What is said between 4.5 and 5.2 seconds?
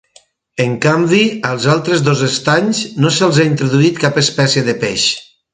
de peix.